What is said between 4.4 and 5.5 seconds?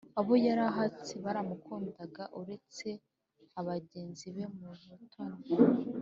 mu butoni;